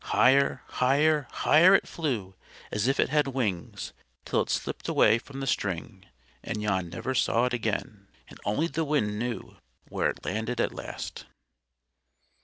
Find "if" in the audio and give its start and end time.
2.87-2.99